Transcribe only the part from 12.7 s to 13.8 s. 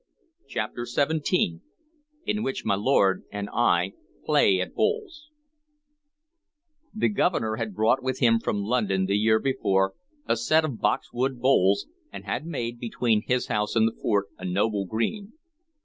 between his house